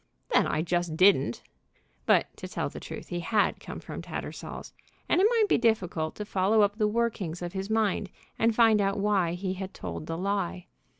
[0.29, 1.43] "Then I just didn't!"
[2.07, 4.73] But to tell the truth he had come from Tattersall's,
[5.07, 8.09] and it might be difficult to follow up the workings of his mind
[8.39, 10.65] and find out why he had told the lie.